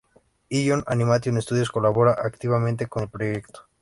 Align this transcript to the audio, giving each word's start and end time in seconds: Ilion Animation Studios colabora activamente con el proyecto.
Ilion 0.49 0.83
Animation 0.87 1.39
Studios 1.43 1.69
colabora 1.69 2.13
activamente 2.19 2.87
con 2.87 3.03
el 3.03 3.09
proyecto. 3.09 3.67